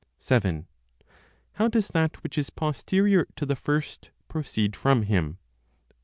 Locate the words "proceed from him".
4.29-5.37